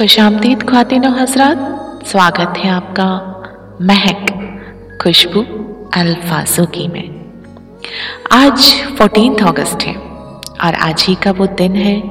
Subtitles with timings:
[0.00, 1.58] खुश आमदीद खातिन हजरात,
[2.06, 3.06] स्वागत है आपका
[3.82, 5.40] महक खुशबू
[5.96, 7.20] अल्फाजों की में।
[8.32, 12.02] आज फोर्टीन अगस्त है और आज ही का वो दिन है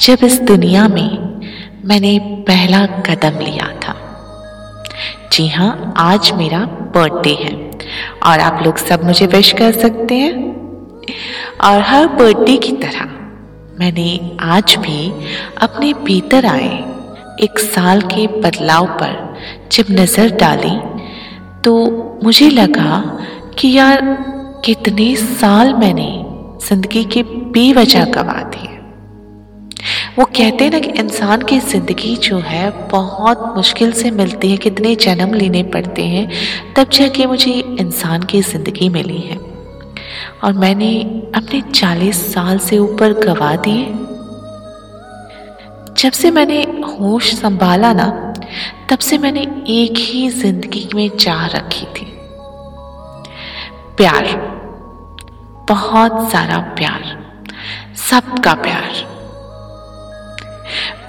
[0.00, 1.40] जब इस दुनिया में
[1.84, 3.94] मैंने पहला कदम लिया था।
[5.32, 6.64] जी हाँ आज मेरा
[6.96, 7.54] बर्थडे है
[8.26, 10.34] और आप लोग सब मुझे विश कर सकते हैं।
[11.64, 13.04] और हर बर्थडे की तरह
[13.80, 15.12] मैंने आज भी
[15.58, 16.89] अपने भीतर आए
[17.40, 19.12] एक साल के बदलाव पर
[19.72, 20.76] जब नज़र डाली
[21.64, 21.74] तो
[22.24, 22.98] मुझे लगा
[23.58, 24.00] कि यार
[24.64, 26.10] कितने साल मैंने
[26.68, 28.78] ज़िंदगी के बेवजह गवा दिए।
[30.18, 34.56] वो कहते हैं ना कि इंसान की ज़िंदगी जो है, बहुत मुश्किल से मिलती है,
[34.56, 36.28] कितने जन्म लेने पड़ते हैं,
[36.76, 39.38] तब जाके मुझे इंसान की ज़िंदगी मिली है।
[40.44, 40.92] और मैंने
[41.36, 43.84] अपने चालीस साल से ऊपर गवा दिए।
[46.00, 48.34] जब से मैंने होश संभाला ना,
[48.90, 52.06] तब से मैंने एक ही ज़िंदगी में चाह रखी थी।
[53.96, 54.24] प्यार,
[55.68, 57.02] बहुत सारा प्यार,
[58.10, 58.88] सबका प्यार।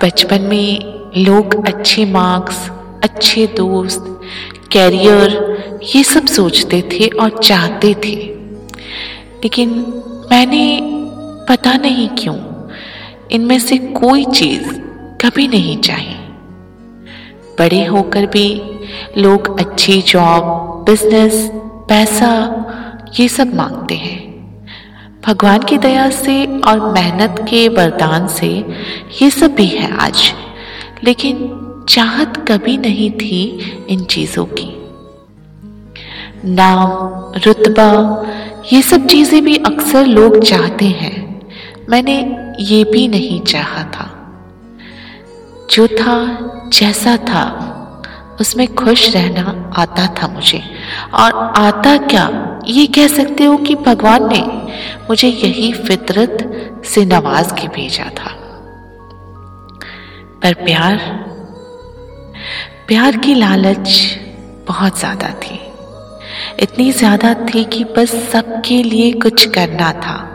[0.03, 0.84] बचपन में
[1.17, 2.69] लोग अच्छे मार्क्स,
[3.03, 4.19] अच्छे दोस्त,
[4.72, 8.16] कैरियर, ये सब सोचते थे और चाहते थे।
[9.44, 9.69] लेकिन
[10.31, 10.80] मैंने
[11.50, 12.38] पता नहीं क्यों,
[13.31, 14.81] इनमें से कोई चीज़
[15.22, 16.16] कभी नहीं चाहिए।
[17.59, 18.61] बड़े होकर भी
[19.17, 20.44] लोग अच्छी जॉब,
[20.89, 21.52] बिज़नेस,
[21.89, 22.66] पैसा,
[23.19, 24.31] ये सब मांगते हैं।
[25.28, 28.66] भगवान की दया से और मेहनत के वरदान से
[29.22, 30.33] ये सब भी है आज।
[31.03, 31.58] लेकिन
[31.89, 34.78] चाहत कभी नहीं थी इन चीज़ों की।
[36.45, 36.88] नाम,
[37.39, 38.23] रुतबा,
[38.73, 41.41] ये सब चीज़ें भी अक्सर लोग चाहते हैं।
[41.89, 44.17] मैंने ये भी नहीं चाहा था।
[45.72, 46.38] जो था,
[46.73, 47.44] जैसा था,
[48.41, 50.61] उसमें खुश रहना आता था मुझे।
[51.13, 52.57] और आता क्या?
[52.68, 54.41] ये कह सकते हो कि भगवान ने
[55.09, 56.38] मुझे यही फितरत
[56.85, 58.35] से नवाज़ के भेजा था।
[60.44, 60.97] पर प्यार
[62.88, 64.17] प्यार की लालच
[64.67, 65.59] बहुत ज़्यादा थी।
[66.59, 70.31] इतनी ज़्यादा थी कि बस सबके लिए कुछ करना था।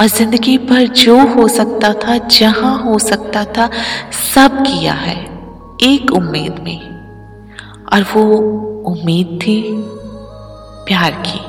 [0.00, 3.70] और ज़िंदगी भर जो हो सकता था, जहाँ हो सकता था,
[4.34, 5.24] सब किया है,
[5.82, 6.98] एक उम्मीद में।
[7.92, 8.36] और वो
[8.90, 9.64] उम्मीद थी,
[10.86, 11.40] प्यार की।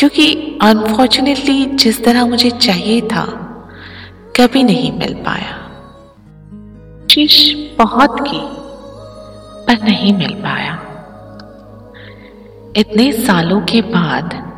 [0.00, 3.24] जो कि अनफॉर्चुनेटली जिस तरह मुझे चाहिए था,
[4.40, 5.58] कभी नहीं मिल पाया।
[7.02, 8.40] कोशिश बहुत की,
[9.66, 10.74] पर नहीं मिल पाया।
[12.76, 14.51] इतने सालों के बाद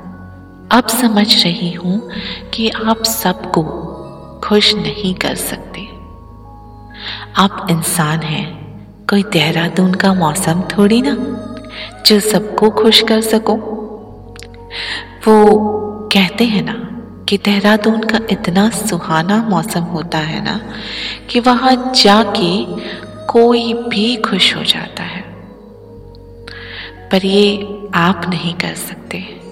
[0.72, 2.10] अब समझ रही हूँ
[2.54, 3.62] कि आप सबको
[4.44, 5.88] खुश नहीं कर सकते।
[7.36, 8.64] आप इंसान हैं,
[9.10, 11.14] कोई देहरादून का मौसम थोड़ी ना,
[12.06, 13.54] जो सबको खुश कर सको।
[15.26, 15.56] वो
[16.12, 16.88] कहते हैं ना
[17.28, 20.60] कि देहरादून का इतना सुहाना मौसम होता है ना
[21.30, 22.64] कि वहाँ जाके
[23.26, 25.22] कोई भी खुश हो जाता है।
[27.12, 29.43] पर ये आप नहीं कर सकते।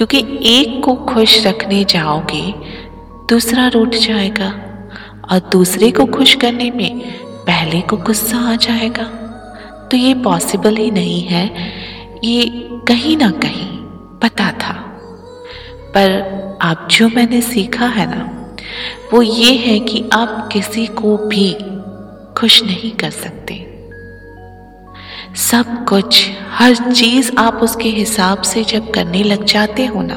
[0.00, 2.54] क्योंकि एक को खुश रखने जाओगे,
[3.28, 4.48] दूसरा रूठ जाएगा।
[5.30, 9.04] और दूसरे को खुश करने में पहले को गुस्सा आ जाएगा।
[9.90, 11.72] तो ये पॉसिबल ही नहीं है।
[12.24, 13.78] ये कहीं ना कहीं
[14.18, 14.72] पता था।
[15.94, 16.10] पर
[16.62, 18.54] अब जो मैंने सीखा है ना,
[19.12, 21.56] वो ये है कि आप किसी को भी
[22.34, 23.69] खुश नहीं कर सकते।
[25.36, 30.14] सब कुछ, हर चीज़ आप उसके हिसाब से जब करने लग जाते हो ना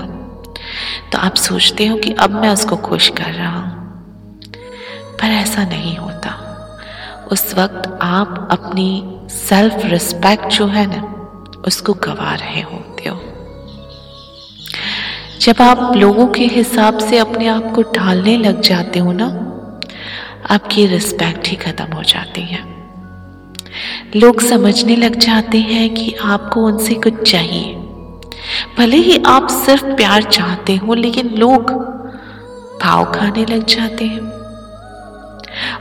[1.11, 3.83] तो आप सोचते हो कि अब मैं उसको खुश कर रहा हूँ।
[5.19, 6.29] पर ऐसा नहीं होता।
[7.31, 11.01] उस वक्त आप अपनी सेल्फ रिस्पेक्ट जो है ना,
[11.67, 13.21] उसको गवा रहे होते हो।
[15.41, 19.27] जब आप लोगों के हिसाब से अपने आप को ढालने लग जाते हो ना,
[20.55, 22.72] आपकी रिस्पेक्ट ही खत्म हो जाती है।
[24.15, 27.73] लोग समझने लग जाते हैं कि आपको उनसे कुछ चाहिए।
[28.77, 31.71] भले ही आप सिर्फ़ प्यार चाहते हो, लेकिन लोग
[32.83, 34.33] भाव खाने लग जाते हैं।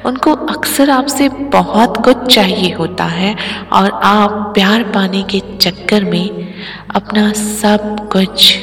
[0.05, 3.37] उनको अक्सर आपसे बहुत कुछ चाहिए होता है
[3.73, 6.55] और आप प्यार पाने के चक्कर में
[6.95, 8.59] अपना सब कुछ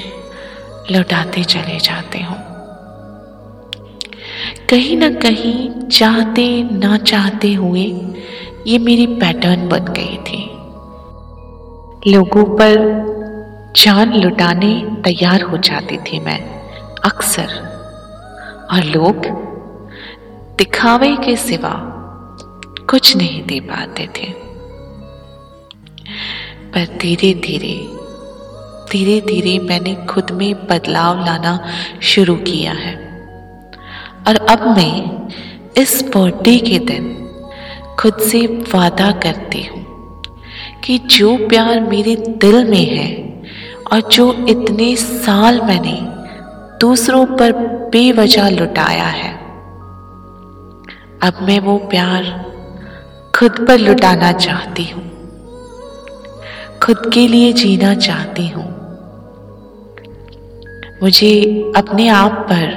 [0.92, 2.36] लौटाते चले जाते हो।
[4.70, 8.02] कहीं ना कहीं चाहते, ना चाहते हुए
[8.70, 10.50] ये मेरी पैटर्न बन गई थी।
[12.14, 12.76] लोगों पर
[13.76, 16.62] जान लुटाने तैयार हो जाती थी मैं,
[17.06, 17.48] अक्सर।
[18.72, 19.16] और लोग
[20.58, 21.74] दिखावे के सिवा
[22.90, 24.34] कुछ नहीं दे पाते थे।
[26.70, 27.90] पर धीरे धीरे
[28.92, 31.66] धीरे धीरे मैंने खुद में बदलाव लाना
[32.02, 32.96] शुरू किया है।
[34.28, 35.28] और अब मैं
[35.78, 37.29] इस बर्थडे के दिन
[38.00, 39.80] खुद से वादा करती हूँ
[40.84, 43.10] कि जो प्यार मेरे दिल में है
[43.94, 45.98] और जो इतने साल मैंने
[46.80, 47.52] दूसरों पर
[47.92, 49.32] बेवजह लुटाया है,
[51.24, 52.24] अब मैं वो प्यार
[53.36, 55.04] खुद पर लुटाना चाहती हूँ,
[56.84, 58.68] खुद के लिए जीना चाहती हूँ।
[61.04, 61.34] मुझे
[61.78, 62.68] अपने आप पर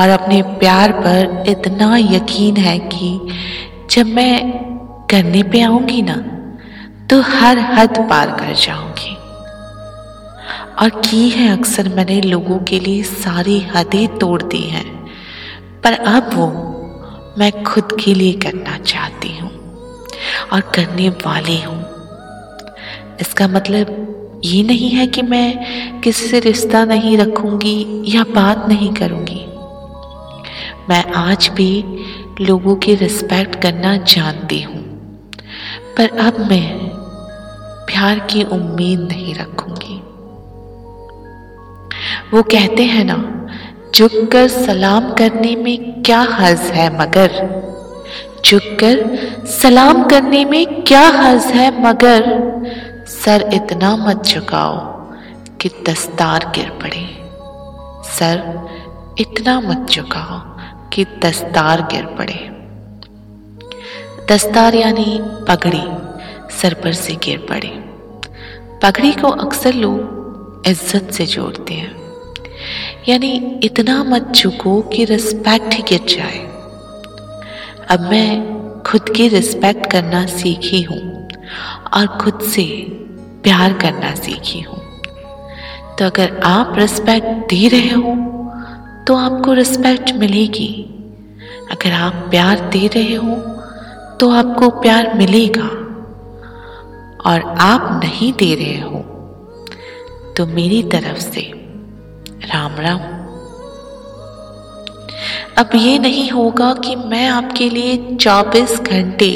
[0.00, 3.18] और अपने प्यार पर इतना यकीन है कि
[3.90, 6.14] जब मैं करने पे आऊँगी ना
[7.10, 9.14] तो हर हद पार कर जाऊँगी।
[10.76, 14.84] और की है अक्सर मैंने लोगों के लिए सारी हदें तोड़ दी हैं,
[15.84, 16.46] पर अब वो
[17.38, 19.50] मैं खुद के लिए करना चाहती हूँ
[20.52, 21.80] और करने वाली हूँ।
[23.20, 28.92] इसका मतलब ये नहीं है कि मैं किसी से रिश्ता नहीं रखूँगी या बात नहीं
[28.94, 29.43] करूँगी।
[30.90, 31.84] मैं आज भी
[32.40, 34.82] लोगों की रिस्पेक्ट करना जानती हूँ।
[35.98, 36.78] पर अब मैं
[37.86, 40.00] प्यार की उम्मीद नहीं रखूँगी।
[42.36, 43.46] वो कहते हैं ना,
[43.96, 47.30] झुककर सलाम करने में क्या हर्ज है मगर?
[48.46, 49.16] झुककर
[49.46, 52.24] सलाम करने में क्या हर्ज है मगर?
[53.06, 54.76] सर इतना मत झुकाओ
[55.60, 57.30] कि दस्तार गिर पड़े।
[58.04, 58.68] सर
[59.18, 60.53] इतना मत झुकाओ।
[60.94, 62.34] कि दस्तार गिर पड़े।
[64.30, 65.18] दस्तार यानी
[65.48, 65.82] पगड़ी
[66.54, 67.68] सर पर से गिर पड़े।
[68.82, 71.94] पगड़ी को अक्सर लोग इज़्ज़त से जोड़ते हैं।
[73.08, 76.38] यानी इतना मत झुको कि रिस्पेक्ट ही गिर जाए।
[77.90, 81.28] अब मैं खुद की रिस्पेक्ट करना सीखी हूँ
[81.94, 82.64] और खुद से
[83.44, 84.78] प्यार करना सीखी हूँ।
[85.98, 88.14] तो अगर आप रिस्पेक्ट दे रहे हो
[89.06, 90.68] तो आपको रिस्पेक्ट मिलेगी।
[91.72, 93.36] अगर आप प्यार दे रहे हो
[94.20, 95.68] तो आपको प्यार मिलेगा।
[97.30, 98.98] और आप नहीं दे रहे हो
[100.36, 101.40] तो मेरी तरफ़ से
[102.44, 103.00] राम राम।
[105.58, 109.30] अब ये नहीं होगा कि मैं आपके लिए 24 घंटे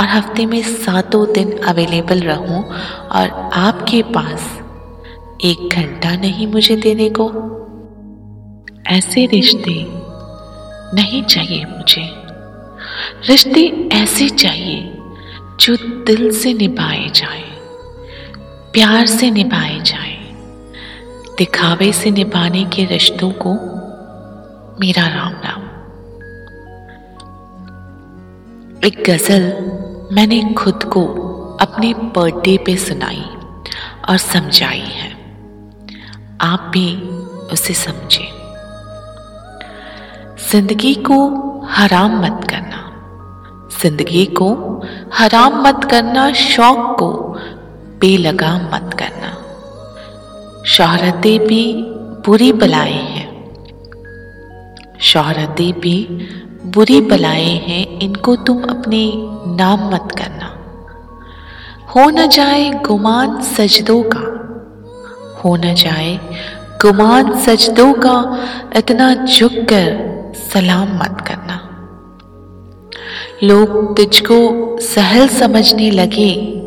[0.00, 4.48] और हफ़्ते में सातों दिन अवेलेबल रहूँ और आपके पास
[5.44, 7.28] एक घंटा नहीं मुझे देने को।
[8.86, 9.86] ऐसे रिश्ते
[10.96, 12.10] नहीं चाहिए मुझे।
[13.28, 14.98] रिश्ते ऐसे चाहिए
[15.60, 17.44] जो दिल से निभाए जाए,
[18.72, 20.32] प्यार से निभाए जाए,
[21.38, 23.54] दिखावे से निभाने के रिश्तों को
[24.80, 25.62] मेरा राम नाम।
[28.84, 29.42] एक गज़ल
[30.12, 31.04] मैंने खुद को
[31.60, 33.24] अपने बर्थडे पे सुनाई
[34.08, 35.10] और समझाई है।
[36.40, 36.96] आप भी
[37.52, 38.33] उसे समझें।
[40.54, 41.16] ज़िंदगी को
[41.68, 42.92] हराम मत करना।
[43.82, 44.82] ज़िंदगी को
[45.14, 47.12] हराम मत करना, शौक को
[48.00, 49.32] बेलगाम मत करना।
[50.66, 51.72] शोहरतें भी
[52.26, 53.54] बुरी बलाएँ हैं।
[55.00, 56.26] शोहरतें भी
[56.66, 59.12] बुरी बलाएँ हैं, इनको तुम अपने
[59.56, 60.56] नाम मत करना।
[61.88, 64.20] हो न जाए गुमान सजदों का।
[65.40, 66.20] हो न जाए
[66.82, 68.38] गुमान सजदों का,
[68.76, 70.13] इतना झुक कर
[70.54, 71.70] सलाम मत करना।
[73.42, 74.38] लोग तुझको
[74.80, 76.62] सहल समझने लगे।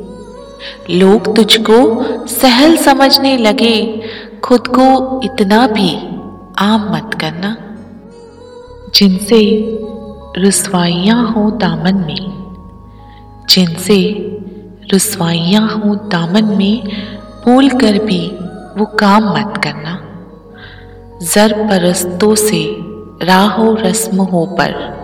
[0.90, 4.02] लोग तुझको सहल समझने लगे।
[4.44, 5.96] खुद को इतना भी
[6.60, 7.58] आम मत करना,
[8.96, 9.40] जिनसे
[10.38, 12.54] रसवाइयाँ हो दामन में।
[13.50, 14.14] जिनसे
[14.94, 16.88] रसवाइयाँ हो दामन में
[17.46, 18.28] भूल कर भी
[18.78, 20.04] वो काम मत करना।
[21.22, 22.64] जर परस्तों से
[23.24, 24.98] राहो रस्म हो पर।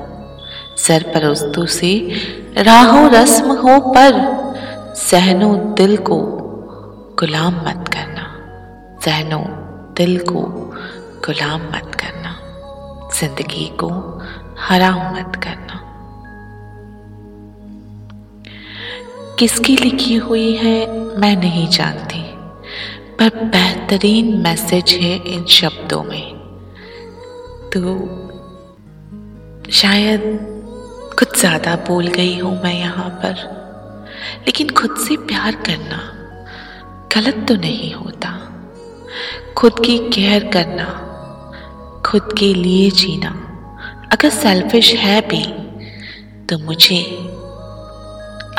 [0.77, 2.11] सर सरपरस्तों से,
[2.57, 4.43] राहो रस्म हो पर।
[4.95, 6.21] सहनो दिल को
[7.19, 8.35] गुलाम मत करना।
[9.05, 9.39] सहनो
[9.97, 10.41] दिल को
[11.25, 12.39] गुलाम मत करना।
[13.19, 14.21] ज़िंदगी को
[14.59, 15.79] हराम मत करना।
[19.39, 22.23] किसकी लिखी हुई है, मैं नहीं जानती।
[23.19, 26.32] पर बेहतरीन मैसेज है इन शब्दों में।
[27.73, 27.81] तो
[29.71, 30.21] शायद
[31.19, 33.35] कुछ ज़्यादा बोल गई हूँ मैं यहाँ पर।
[34.45, 35.97] लेकिन खुद से प्यार करना
[37.15, 38.29] गलत तो नहीं होता।
[39.57, 40.85] खुद की केयर करना,
[42.05, 43.29] खुद के लिए जीना।
[44.11, 45.43] अगर सेल्फिश है भी
[46.45, 47.01] तो मुझे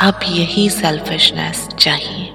[0.01, 2.31] अब यही सेल्फिशनेस चाहिए।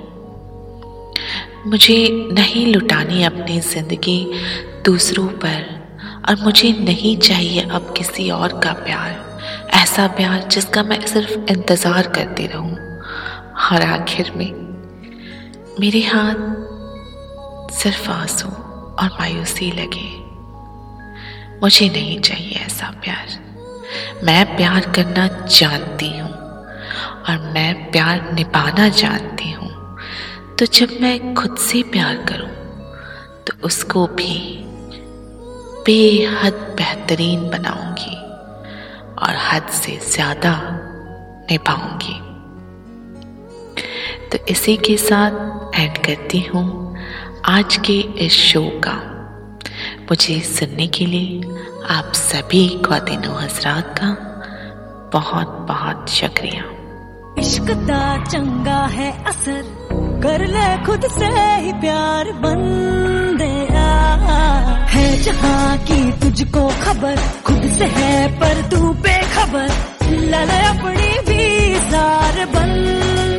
[1.67, 4.19] मुझे नहीं लुटानी अपनी ज़िंदगी
[4.85, 5.80] दूसरों पर।
[6.31, 12.07] और मुझे नहीं चाहिए अब किसी और का प्यार। ऐसा प्यार जिसका मैं सिर्फ़ इंतज़ार
[12.07, 12.77] करती रहूँ।
[13.71, 14.53] और आखिर में
[15.81, 20.09] मेरे हाथ सिर्फ़ आँसू और मायूसी लगे।
[21.63, 23.39] मुझे नहीं चाहिए ऐसा प्यार।
[24.25, 29.71] मैं प्यार करना जानती हूँ और मैं प्यार निभाना जानती हूँ।
[30.59, 32.49] तो जब मैं खुद से प्यार करूँ
[33.47, 34.65] तो उसको भी
[35.91, 38.17] बेहद बेहतरीन बनाऊँगी
[39.23, 40.53] और हद से ज़्यादा
[41.51, 42.15] निभाऊँगी।
[44.31, 46.65] तो इसी के साथ एंड करती हूँ
[47.47, 48.95] आज के इस शो का।
[50.11, 51.59] मुझे सुनने के लिए
[51.97, 54.15] आप सभी खातिनों हजरात का
[55.13, 56.65] बहुत बहुत शुक्रिया।
[57.43, 59.63] इश्क दा चंगा है असर,
[60.23, 63.10] कर ले खुद से ही प्यार बंदे
[64.95, 69.69] है जहाँ की तुझको खबर खुद से है, पर तू बेखबर।
[70.11, 73.30] लल अपनी भी सार बंदे